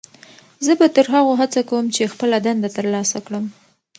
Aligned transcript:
زه 0.65 0.71
به 0.79 0.87
تر 0.95 1.05
هغو 1.13 1.33
هڅه 1.41 1.59
کوم 1.69 1.85
چې 1.95 2.11
خپله 2.13 2.37
دنده 2.45 2.69
ترلاسه 2.77 3.17
کړم. 3.25 3.45